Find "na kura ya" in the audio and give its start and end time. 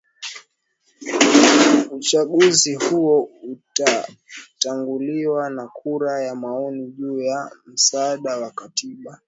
5.49-6.35